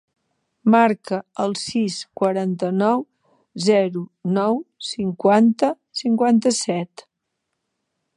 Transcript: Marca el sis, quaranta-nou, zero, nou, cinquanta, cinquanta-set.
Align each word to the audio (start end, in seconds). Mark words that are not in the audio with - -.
Marca 0.75 1.17
el 1.43 1.51
sis, 1.63 1.97
quaranta-nou, 2.21 3.03
zero, 3.67 4.03
nou, 4.39 4.57
cinquanta, 4.89 5.71
cinquanta-set. 6.01 7.05